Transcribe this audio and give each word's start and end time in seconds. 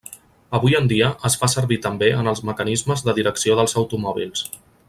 Avui 0.59 0.77
en 0.77 0.87
dia 0.91 1.09
es 1.29 1.35
fa 1.43 1.49
servir 1.55 1.77
també 1.85 2.09
en 2.23 2.31
els 2.33 2.43
mecanismes 2.51 3.07
de 3.11 3.19
direcció 3.23 3.59
dels 3.63 3.81
automòbils. 3.83 4.47